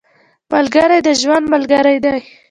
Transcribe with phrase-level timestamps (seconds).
[0.53, 2.19] ملګری د ژوند ملګری دی